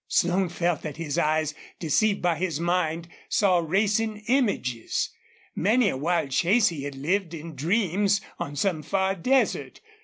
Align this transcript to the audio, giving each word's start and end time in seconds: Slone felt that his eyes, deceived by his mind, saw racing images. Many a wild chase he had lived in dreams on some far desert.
Slone 0.07 0.49
felt 0.49 0.81
that 0.81 0.97
his 0.97 1.19
eyes, 1.19 1.53
deceived 1.77 2.23
by 2.23 2.33
his 2.35 2.59
mind, 2.59 3.07
saw 3.29 3.59
racing 3.59 4.23
images. 4.27 5.11
Many 5.55 5.89
a 5.89 5.97
wild 5.97 6.31
chase 6.31 6.69
he 6.69 6.85
had 6.85 6.95
lived 6.95 7.35
in 7.35 7.53
dreams 7.55 8.19
on 8.39 8.55
some 8.55 8.81
far 8.81 9.13
desert. 9.13 9.79